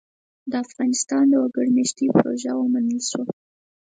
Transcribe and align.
د 0.51 0.53
افغانستان 0.65 1.23
د 1.29 1.33
وګړ 1.43 1.65
مېشتۍ 1.77 2.07
پروژه 2.15 2.51
ومنل 2.57 2.99
شوه. 3.09 3.25